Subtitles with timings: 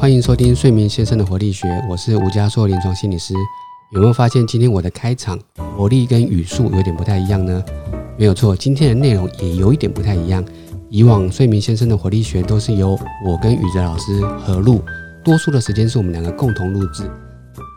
[0.00, 3.34] 欢迎收听《睡眠先生的活力学》，我是吴家硕临床心理师。
[3.92, 5.38] 有没有发现今天我的开场
[5.76, 7.62] 活力跟语速有点不太一样呢？
[8.16, 10.42] 没有错，今天的内容也有一点不太一样。
[10.88, 14.80] 以往《睡眠先生的活力学》都是由我跟宇哲老师合录，
[15.22, 17.02] 多数的时间是我们两个共同录制。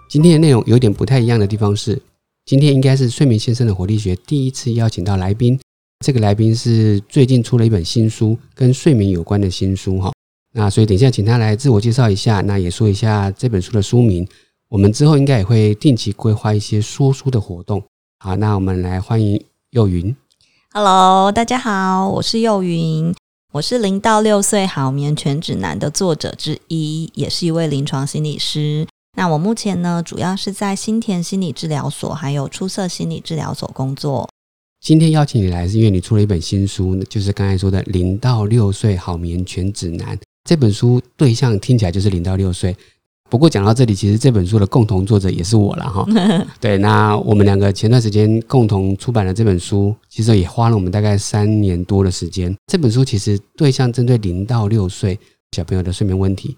[0.10, 2.02] 今天的内容有点不太一样的地方是，
[2.46, 5.60] 今天应该是《睡眠先生的活力学》第一次邀请到来宾。
[6.06, 10.14] 这个来宾是最近出了一本新书，跟睡眠有关的新书哈。
[10.56, 14.28] 那所以等一下请他来自我介绍一下，那也说一下这本书的书名。
[14.70, 17.84] 我们之后应该也会定期规划一些说书的活动。
[18.20, 20.16] 好，那我们来欢迎幼云。
[20.72, 23.12] Hello，大家好，我是幼云，
[23.54, 28.86] 我是零到六岁好眠全指南的作者之一，也是一位临床心理师。
[29.18, 34.30] 那我目前呢，主要是在新田心理治疗所还有出色心理治疗所工作。
[34.80, 42.76] 今天邀请你来，是因为你出了一本新书，就是刚才说的《零到六岁好眠全指南》这本书，对象听起来就是零到六岁。
[43.30, 46.06] 不过讲到这里，其实这本书的共同作者也是我了哈。
[46.62, 52.56] 对，那我们两个前段时间共同出版了这本书，其实也花了我们大概三年多的时间。
[52.68, 55.18] 这本书其实对象针对零到六岁
[55.54, 56.56] 小朋友的睡眠问题。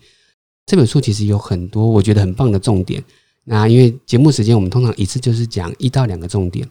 [0.65, 3.01] 这本书其实有很多我觉得很棒的重点。
[3.45, 6.67] 那因为节目时间，我们通常一次就是讲一到两个重点。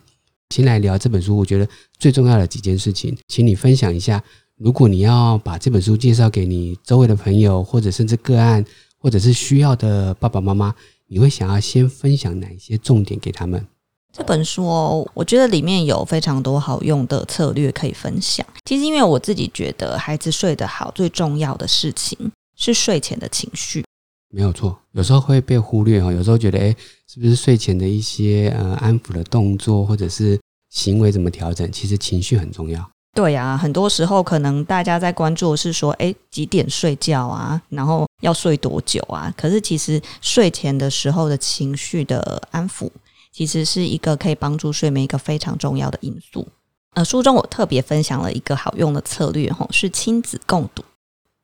[0.50, 1.66] 先来聊这本书，我觉得
[1.98, 4.22] 最重要的几件事情，请你分享一下。
[4.56, 8.64] 如果你要把这本书介绍给你周围的朋友，或者甚至个案，
[8.98, 10.74] 或者是需要的爸爸妈妈，
[11.08, 13.66] 你会想要先分享哪一些重点给他们？
[14.12, 18.46] 这本书哦，我觉得里面有非常多好用的策略可以分享。
[18.64, 23.84] 其实，因为我自己觉得，孩子睡得好，最重要的事情是睡前的情绪。
[24.32, 26.12] 没有错，有时候会被忽略哦。
[26.12, 26.76] 有时候觉得，哎，
[27.12, 30.38] 是不是睡前的一些呃安抚的动作，或者是
[30.70, 31.70] 行为怎么调整？
[31.72, 32.88] 其实情绪很重要。
[33.14, 37.62] 对呀，很多时候可能大家在关注的是说，哎，几点睡觉啊？
[37.68, 39.32] 然后要睡多久啊？
[39.36, 42.90] 可是其实睡前的时候的情绪的安抚，
[43.30, 46.46] 其实是一个可以帮助睡眠一个非常重要的因素。
[46.94, 50.82] 呃，书中我特别分享了一个好用的策略，吼，是亲子共读。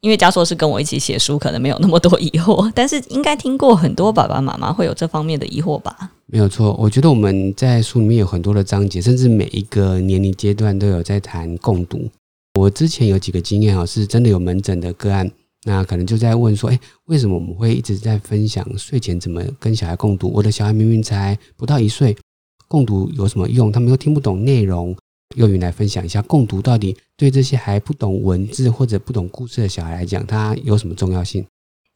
[0.00, 6.10] 因为嘉硕是跟我一起写书，可能没有那么多疑惑，但是应该听过很多爸爸妈妈会有这方面的疑惑吧？
[6.24, 12.08] 没有错，我觉得我们在书里面有很多的章节，甚至每一个年龄阶段都有在谈共读。
[12.58, 15.30] 我之前有几个经验啊，是真的有门诊的个案，
[15.64, 20.32] 那可能就在问说：“哎，为什么我们会一直在分享睡前怎么跟小孩共读？
[20.32, 22.16] 我的小孩明明才不到一岁，
[22.68, 23.70] 共读有什么用？
[23.70, 24.96] 他们又听不懂内容。”
[25.36, 31.46] 幼云来分享一下，共读到底对这些还不懂文字或者不懂故事的小孩来讲，它有什么重要性？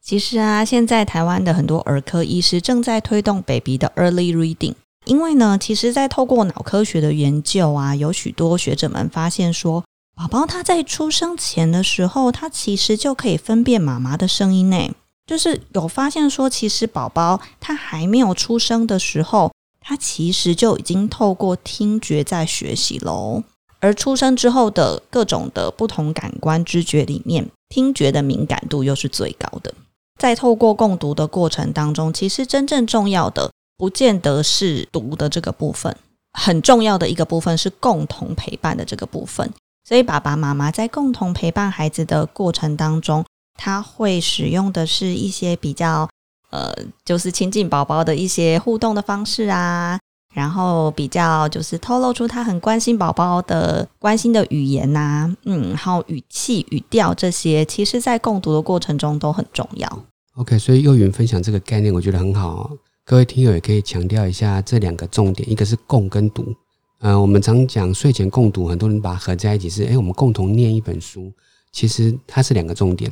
[0.01, 4.75] 其实啊，现在台湾的很多儿科医师正在推动 baby 的 early reading，
[5.05, 9.83] 因为呢，其实，在透过脑科学的研究啊，有许多学者们发现说，
[10.15, 14.91] 宝宝他在出生前的时候，他其实就可以分辨妈妈的声音呢。
[15.25, 19.51] 就是有发现说，其实宝宝他还没有出生的时候。
[19.87, 23.43] 他其实就已经透过听觉在学习喽，
[23.79, 29.71] 而出生之后的各种的不同感官知觉里面，听觉的敏感度又是最高的。
[30.19, 35.95] 在透过共读的过程当中，其实真正重要的不见得是读的这个部分，
[36.33, 39.53] 很重要的一个部分是共同陪伴的这个部分。
[39.87, 43.23] 所以爸爸妈妈在共同陪伴孩子的过程当中，
[43.53, 46.09] 他会使用的是一些比较。
[46.55, 46.73] 呃，
[47.03, 49.99] 就是亲近宝宝的一些互动的方式啊，
[50.33, 60.05] 然后比较就是透露出他很关心宝宝的关心的语言呐，嗯，然后语气语调这些，其实在共读的过程中都很重要。
[60.35, 62.71] OK，所以幼云分享这个概念，我觉得很好。
[63.03, 66.55] 各位听友也可以强调一下这两个重点，一个是共跟读。
[66.99, 71.31] 嗯，我们常讲睡前共读，很多人把它合在一起是，哎，我们共同念一本书，
[71.71, 73.11] 其实它是两个重点。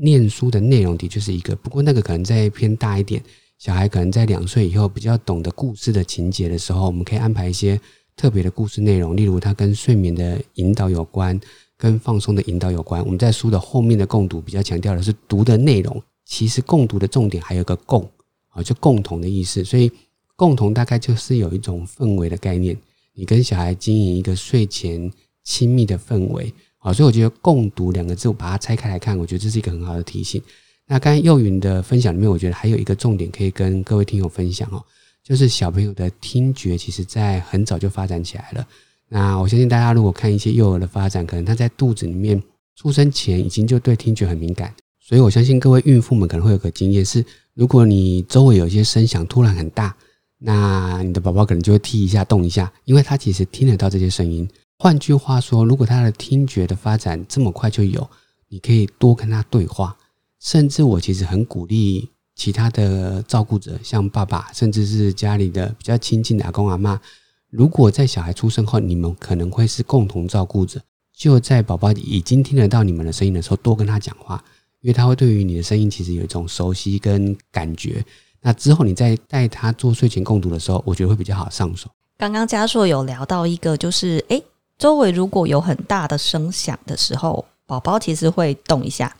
[0.00, 3.22] 念书的内容的确是一个，不过那个可能再偏大一点。
[3.58, 7.80] 小孩可能在两岁以后比较懂得故事的情节的时候，我们可以安排一些
[8.14, 11.40] 特别的故事内容，例如它跟睡眠的引导有关，
[11.78, 13.02] 跟放松的引导有关。
[13.02, 18.06] 我们在书的后面的共读比较强调的是读的内容，其实共读的重点还有个共
[18.48, 19.64] 啊，就共同的意思。
[19.64, 19.90] 所以
[20.36, 22.76] 共同大概就是有一种氛围的概念，
[23.14, 25.10] 你跟小孩经营一个睡前
[25.44, 26.52] 亲密的氛围。
[26.86, 30.40] 好，所以我觉得“共读”两个字，我把它拆开来看，我觉得这是一个很好的提醒。
[30.86, 34.80] 那刚才幼云的分享里面，我觉得还有一个重点可以跟各位听友分享哦，
[35.20, 38.64] 就是小朋友的听觉，其实在很早就发展起来了。
[39.08, 42.40] 那我相信大家如果看一些幼儿的发展，可能他在肚子里面
[42.76, 44.72] 出生前已经就对听觉很敏感。
[45.00, 47.24] 所以我相信各位孕妇们可能会有个经验是，
[47.54, 49.92] 如果你周围有一些声响突然很大，
[50.38, 54.48] 那你的宝宝可能就会踢一下、动一下，因为他其实听得到这些声音。
[54.78, 58.08] 换句话说，如果他的听觉的发展这么快就有，
[58.48, 59.96] 你可以多跟他对话。
[60.38, 67.00] 甚至我其实很鼓励其他的照顾者，像爸爸，甚至是家里的比较亲近的阿公阿妈，
[67.48, 70.78] 如果在小孩出生后，你们可能会是共同照顾者，
[71.12, 74.44] 就在宝宝已经听得到你们的声音的时候，多跟他讲话，
[74.82, 78.04] 因为他会对于你的声音其实有一种熟悉跟感觉。
[78.42, 81.90] 那之后你再带他做睡前共读的时候，我觉得会比较好上手。
[82.18, 84.42] 刚刚嘉硕有聊到一个，就是诶，
[84.78, 89.16] 周围如果有很大的声响的时候，宝宝其实会动一下。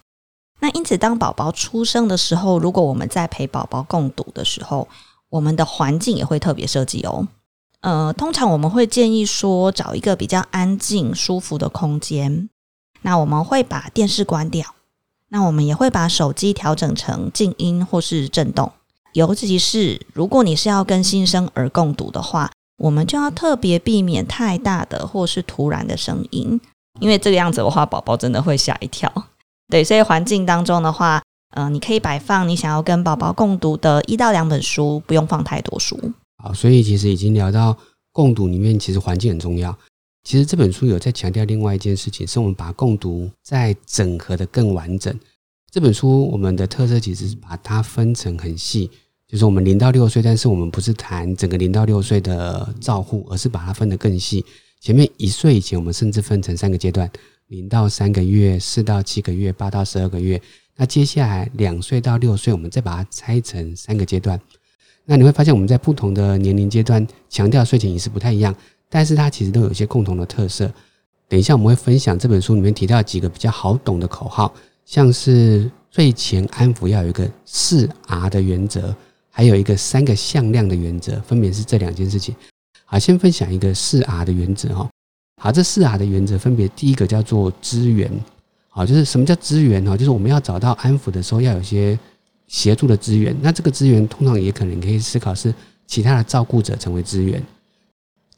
[0.61, 4.89] 那因此，当宝宝出生的时候，如果我们在陪宝宝共读的时候，
[5.29, 7.29] 我们的环境也会特别设计哦。
[7.81, 12.49] 呃，通常我们会建议说，找一个比较安静、舒服的空间。
[13.03, 14.75] 那我们会把电视关掉，
[15.29, 18.73] 那我们也会把手机调整成静音或是震动。
[19.13, 26.61] 尤其是如果你是要跟新生儿共读的话，我们就要特别避免太大的或是突然的声音，
[27.01, 29.11] 因为这个样子的话，宝宝真的会吓一跳。
[29.69, 31.23] 对，所以环境当中的话，
[31.57, 35.99] 嗯，你可以摆放你想要跟宝宝共读的一到两本书，不用放太多书。
[36.43, 37.77] 好，所以其实已经聊到
[38.13, 39.77] 共读里面，其实环境很重要。
[40.23, 45.19] 其实这本书有在强调另外一件事情，是我们把共读再整合的更完整。
[45.71, 48.91] 这本书我们的特色其实是把它分成很细，
[49.29, 54.45] 就是我们零到六岁，但是我们不是谈整个零到六岁的照护，而是把它分得更细。
[54.81, 57.11] 前面一岁以前，我们甚至分成三个阶段。
[57.49, 60.41] 零到三个月，四到七个月，八到十二个月。
[60.77, 64.41] 那接下来两岁到六岁，我们再把它拆成三个阶段。
[65.05, 68.55] 那你会发现，我们在不同的年龄阶段强调睡前仪式不太一样，
[68.89, 70.73] 但是它其实都有一些共同的特色。
[71.29, 74.53] 等一下我们会分享这本书里面提到几个比较好懂的口号，
[74.85, 78.95] 像是睡前安抚要有一个四 R 的原则，
[79.37, 82.35] 还有一个三个向量的原则，分别是这两件事情。
[82.87, 84.89] 好，先分享一个四 R 的原则哈。
[85.43, 88.11] 好，这四 R 的原则分别，第一个叫做资源，
[88.71, 89.95] 好，就是什么叫资源哈？
[89.95, 91.99] 就是我们要找到安抚的时候，要有些
[92.47, 93.37] 协助的资源。
[93.43, 95.53] 那这个资源通常也可能可以思考是
[95.87, 97.45] 其他的照顾者成为资源，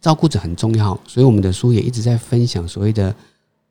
[0.00, 3.14] 照顾者很重要，所以我们的书也一直在分享所谓的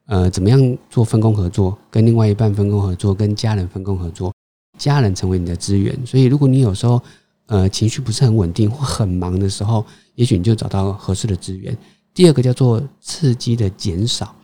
[0.05, 4.33] 呃，怎么样做分工合作，跟另外一半分工合作，跟家人分工合作，
[4.77, 5.97] 家人成为你的资源。
[6.05, 7.01] 所以如果你有时候
[7.47, 9.85] 呃情绪不是很稳定或很忙的时候，
[10.15, 11.75] 也许你就找到合适的资源。
[12.13, 14.35] 第二个叫做刺激的减少，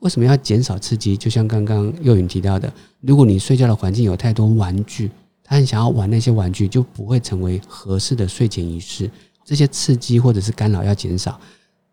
[0.00, 1.16] 为什么要减少刺激？
[1.16, 5.10] 就像刚刚幼云提到的，如果你睡觉的环境有太多玩具，
[5.42, 9.10] 他很想要玩那些玩具，就不会成为合适的睡前仪式。
[9.44, 11.38] 这些刺激或者是干扰要减少。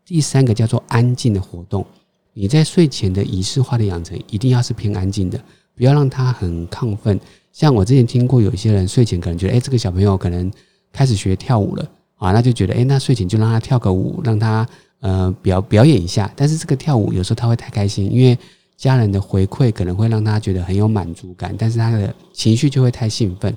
[0.06, 1.86] 第三个叫做安静的活动，
[2.34, 5.40] 你在睡前的仪式化的养成一定要是偏安静的，
[5.76, 7.20] 不要让他很亢奋。
[7.52, 10.52] 像我之前听过有一些人睡前可能觉得，哎，这个小朋友可能
[10.92, 14.68] 开始学跳舞了啊，那就觉得，哎，那睡前就让他跳个舞，让他。
[15.04, 18.38] 呃，表表演一下，但是这个跳舞有时候他会太开心，因为
[18.78, 23.52] 家人的回馈可能会让他觉得很有满足感，但是他的情绪就会太兴奋。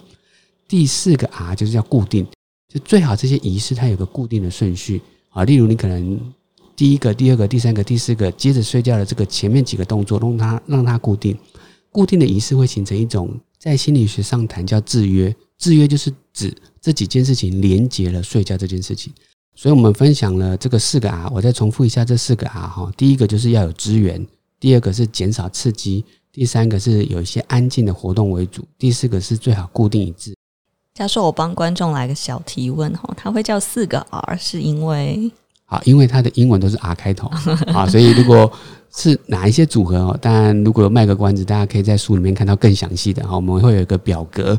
[0.67, 2.27] 第四个 R 就是叫固定，
[2.73, 6.19] 就最好这些仪式它有个固定的顺序啊，例如你可能
[6.75, 11.37] 第一个、第二个、第三个、第四个接着睡觉的这个前面几个动作，让它让它固定。
[11.93, 19.11] 固定的仪式会形成一种在心理学上谈叫制约，制约就是指这几件事情连接了睡觉这件事情。
[19.55, 22.93] 所以我们分享了这个四个 R，我再重复一下这四个 R 哈。
[22.95, 24.27] 第一个就是要有资源，
[24.61, 30.37] 第二个是减少刺激，第三个是有一些安静的活动为主，第四个是最好固定一致。
[30.93, 35.33] 假设我帮观众来个小提问哈，他会叫四个 R 是因为
[35.75, 37.29] 好，因为它的英文都是 R 开头
[37.73, 38.51] 啊， 所以如果
[38.95, 44.59] 是哪一些组合哦，当然如果卖个关子，大家可以在书里面看到更详细的哈，我们会有一个表格。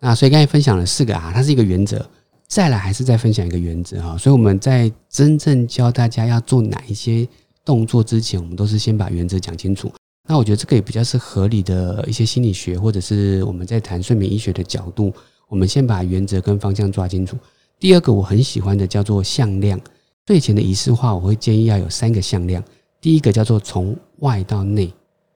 [0.00, 2.06] 那所以刚才分享了四个 R，它是一个原则。
[2.48, 7.26] 再来还是再分享一个原则哈，所以我们在真正教大家要做哪一些
[7.64, 9.90] 动作之前，我们都是先把原则讲清楚。
[10.28, 15.12] 那我觉得这个也比较是合理的一些心理学，或者是我们在谈睡眠医学的角度，
[15.48, 17.36] 我们先把原则跟方向抓清楚。
[17.80, 19.80] 第二个我很喜欢的叫做向量，
[20.26, 22.62] 睡前的仪式化，我会建议要有三个向量。
[23.00, 24.92] 第一个叫做从外到内，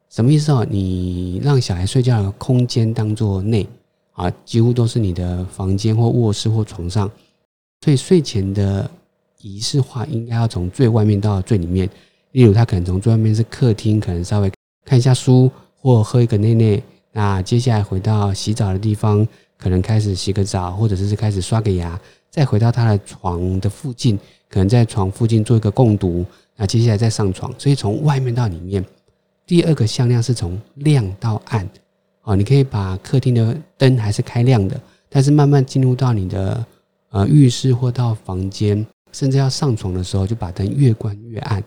[0.08, 0.66] 什么意思啊？
[0.68, 3.66] 你让小孩睡觉的空间当做内。
[4.12, 7.10] 啊，几乎都是你的房间或卧室或床上，
[7.82, 8.90] 所以睡前的
[9.40, 11.88] 仪式化应该要从最外面到最里面。
[12.32, 14.52] 例如，他可能从最外面是客厅，可能稍微
[14.84, 16.82] 看一下书或喝一个奶奶。
[17.12, 24.18] 那接下来回到洗澡的地方，可能开始洗个澡，或者是开始刷个牙，再回到他的床的附近，
[24.50, 26.26] 可能在床附近做一个共读。
[26.56, 28.84] 那接下来再上床，所以从外面到里面，
[29.46, 31.66] 第二个向量是从亮到暗。
[32.22, 34.78] 哦，你可以把客厅的灯还是开亮的，
[35.08, 36.62] 但是慢慢进入到你的
[37.08, 41.64] 呃浴室或到房间，甚至要上床的时候，就把灯越关越暗。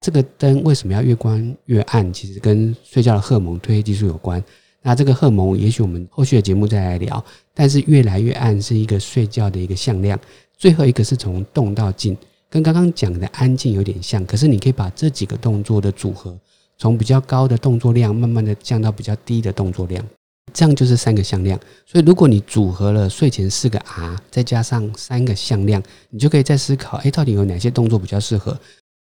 [0.00, 2.10] 这个灯为什么要越关越暗？
[2.10, 4.42] 其实跟睡觉的荷尔蒙褪黑激素有关。
[4.80, 7.22] 那这个荷尔蒙，也许我们后续的节目再来聊。
[7.52, 10.18] 但是越来越暗是一个睡觉的一个向量，
[10.60, 12.14] 最后一个是从动到静，
[12.50, 14.22] 跟刚刚讲的安静有点像。
[14.26, 16.38] 可是你可以把这几个动作的组合，
[16.76, 20.06] 从比较高的动作量，慢慢的降到比较低的动作量，
[20.52, 21.58] 这样就是三个向量。
[21.86, 28.60] 所以如果你组合了睡前四个 R，再加上三个向量，你就可以再思考，哎，到底有哪些动作比较适合？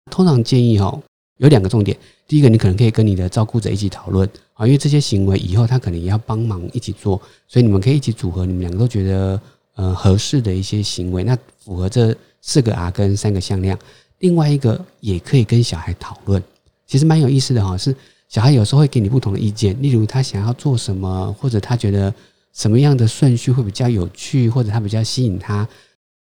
[0.09, 0.97] 通常建议哈。
[1.39, 1.97] 有两个重点，
[2.29, 9.41] 第一个，你可能可以跟你的照顾者一起讨论啊，因为这些行为以后他可能也要帮忙一起做，所以你们可以一起组合，你们两个都觉得
[9.81, 11.35] 呃合适的一些行为，那
[11.65, 13.79] 符合这四个 R 跟三个向量。
[14.19, 16.43] 另外一个也可以跟小孩讨论，
[16.87, 17.97] 其实蛮有意思的哈，是
[18.29, 22.13] 小孩有时候会给你不同的意见，例如他想要做什么，或者他觉得
[22.53, 25.67] 什么样的顺序会比较有趣，或者他比较吸引他，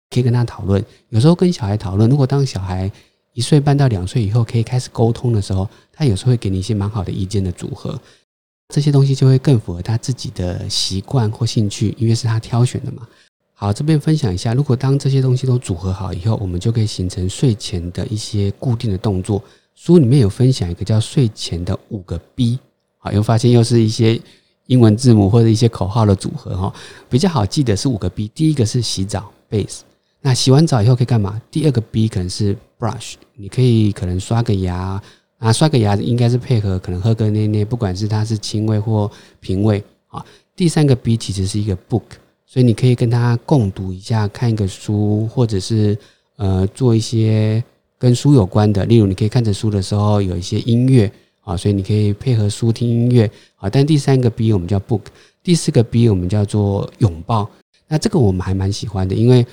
[0.09, 0.83] 可以跟他讨论。
[1.09, 2.91] 有时候跟小孩讨论，如果当小孩。
[3.33, 7.97] 一岁半到两岁以后可以开始沟通的时候，他有时候会给你一些蛮好的意见的组合，
[8.73, 13.07] 这些东西就会更符合他自己的习惯或兴趣，因为是他挑选的嘛。
[13.61, 19.43] 好，这边分享一下，如果当这些东西都组合好以后，我们就可以形成睡前的一些固定的动作。
[19.75, 22.57] 书里面有分享一个叫睡前的五个 B，
[22.99, 24.17] 好，又发现又是一些
[24.67, 26.73] 英文字母或者一些口号的组合哈，
[27.09, 28.29] 比较好记得是五个 B。
[28.29, 29.79] 第一个是洗澡，base。
[30.21, 31.41] 那洗完澡以后可以干嘛？
[31.51, 35.01] 第二个 B 可能是 brush，你可以可能刷个牙
[35.37, 39.11] 啊，刷个牙应该是配合可能喝个奶奶，不管是它是轻味或
[39.41, 40.25] 平味啊。
[40.55, 42.03] 第三个 B 其实是一个 book，
[42.51, 45.95] 所以你可以跟他共读一下，看一个书，或者是
[46.37, 47.63] 呃做一些
[47.99, 53.69] 跟书有关的，例如你可以看着书的时候有一些音乐啊，所以你可以配合书听音乐啊。
[53.69, 55.01] 但第三个 B 我们叫 book，
[55.43, 57.47] 第四个 B 我们叫做拥抱。
[57.87, 59.45] 那这个我们还蛮喜欢的，因为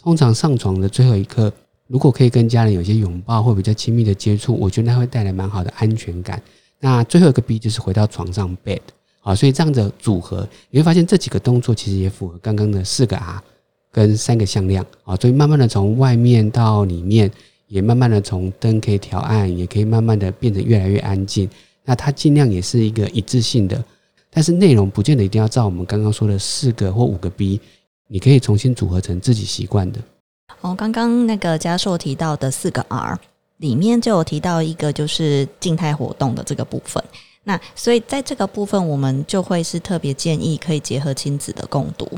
[0.00, 1.52] 通常上床的最后一刻，
[1.88, 6.40] 如果可以跟家人有些拥抱或比较亲密的接触，我觉得它会带来蛮好的安全感。
[6.78, 8.78] 那最后一个 B 就是回到床上 bed
[9.24, 13.42] 啊，所以这样的组合，你会发现这几个动作其实也符合刚刚的四个 R
[13.90, 17.28] 跟三个向量啊，所以慢慢的从外面到里面，
[17.66, 21.48] 也慢慢的从灯可以调暗，也可以慢慢的变得越来越安静。
[21.84, 23.82] 那它尽量也是一个一致性的，
[24.30, 27.60] 但是内容不见得一定要照我们刚刚说的四个或五个 B。
[28.06, 29.98] 你可以重新组合成自己习惯的。
[30.60, 33.18] 哦，刚刚那个嘉硕提到的四个 R
[33.56, 37.02] 里面就有提到一个，就是静态活动的这个部分。
[37.44, 42.08] 那所以在这个部分，我们就会是特别建议可以结合亲子的共读。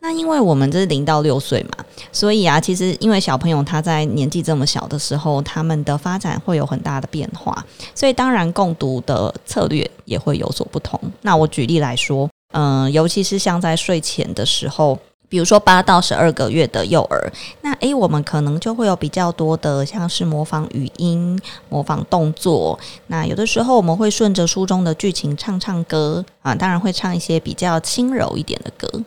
[0.00, 10.98] 那因为我们这是零到六岁嘛，所以啊，其实因为小朋友他在年纪这么小的时候，他们的发展会有很大的变化，所以当然共读的策略也会有所不同。
[11.20, 14.98] 那我举例来说，嗯，尤其是像在睡前的时候。
[15.30, 17.32] 比如说八到十二个月的幼儿，
[17.62, 22.78] 那诶，我们可能就会有比较多的，像是模仿语音、模仿动作。
[23.06, 29.02] 那有的时候我们会顺着书中的剧情唱唱歌啊，当然会唱一些比较轻柔一点的歌。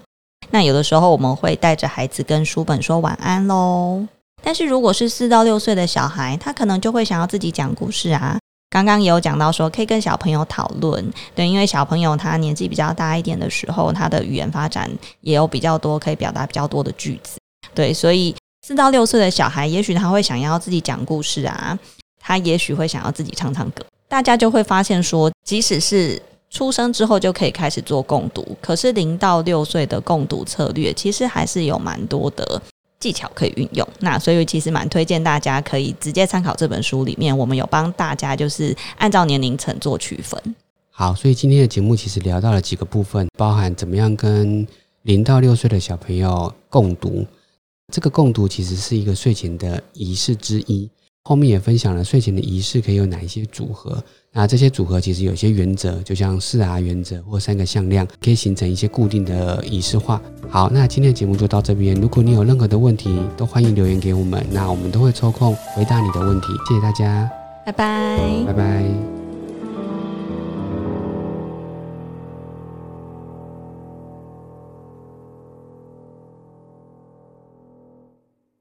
[0.50, 4.08] 那有的时候我们会带着孩子跟书本说晚安喽。
[4.42, 8.40] 但是如果是四到六岁的小孩，他可能就会想要自己讲故事啊。
[8.74, 14.90] 刚刚也有讲到说，可以跟小朋友讨论，对，因为小朋友他年纪比较大一点的时候，他的语言发展
[15.22, 17.38] 也有比较多可以表达比较多的句子，
[17.76, 21.78] 对，所以四到六岁的小孩，也许他会想要自己讲故事啊，
[22.20, 32.60] 他也许会想要自己唱唱歌，大家就会发现说，即使是出生之后就可以开始做共读，可是零到六岁的共读策略，其实还是有蛮多的。
[33.04, 40.42] 技巧可以运用，那所以其实蛮推荐大家可以直接参考这本书里面，我们有帮大家就是按照年龄层做区分。
[40.90, 44.66] 好，所以今天的节目其实聊到了几个部分，包含怎么样跟
[45.02, 47.26] 零到六岁的小朋友共读，
[47.92, 50.90] 这个共读其实是一个睡前的仪式之一。
[51.24, 54.04] 后面也分享了睡前的仪式可以有哪一些组合。
[54.32, 60.20] 那这些组合其实有些原则，就像四 R 原则或三个向量，可以形成一些固定的仪式化。
[60.50, 61.96] 好，那今天的节目就到这边。
[62.02, 66.48] 如果你有任何的问题，都欢迎留言给我们，那我们都会抽空回答你的问题。
[66.68, 67.30] 谢谢大家，
[67.66, 69.13] 拜拜，拜拜。